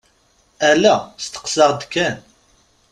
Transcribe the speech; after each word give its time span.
Ala 0.69 0.95
steqsaɣ-d 1.25 1.81
kan. 1.93 2.17